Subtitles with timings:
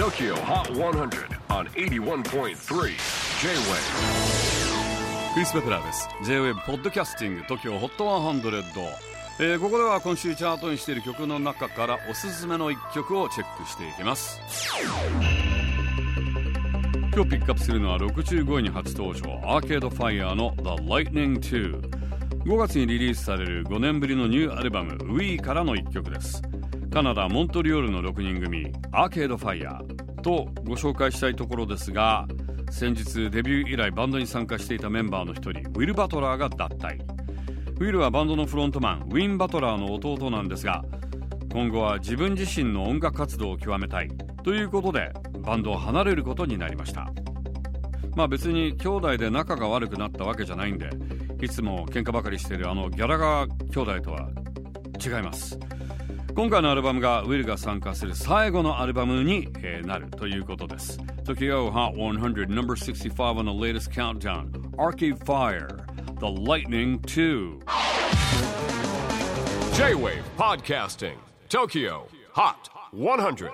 [0.00, 2.54] TOKYO HOT 100 on 81.3 J-WAVE
[5.34, 6.08] クリス・ベプラーです。
[6.24, 8.62] J-WAVE ポッドキャスティング TOKYO HOT 100、
[9.40, 14.40] えー、ここでは今週チャートにしている曲の中からおすすめの一曲をチェックしていきます。
[17.14, 26.40] 今日ピックアップするのは65位に初登場アーケードファイヤーの The Lightning 2 5月にリリースされる5年ぶりのニューアルバム We からの一曲です。
[26.92, 30.20] カナダ・モントリオールの6人組アーケードファイヤー。
[30.22, 32.26] とご紹介したいところですが
[32.70, 36.98] 先日デビュー以来バンドに参加していたメンバーの一人ウィル・バトラーが脱退。
[37.78, 40.84] ウィルはバンドのフロントマンウィン・バトラーの弟なんですが
[41.52, 44.08] 今後は自分自身の音楽活動を極めたい
[44.42, 47.08] ということでバンドを離れることになりました。
[48.16, 50.90] まあ別に兄弟で仲が悪くなったわけじゃないんで
[51.40, 54.28] いつも喧嘩ばかりしているあのギャラガー兄弟とは
[55.02, 55.56] 違います。
[56.35, 65.85] 今回のアルバムがウィルが参加する最後のアルバムに、えー、なるということです Tokyo Hot 100 number 65 on the latest countdown Arcade Fire
[66.19, 67.59] The Lightning 2
[69.75, 71.17] J-WAVE PODCASTING
[71.49, 73.51] TOKYO HOT 100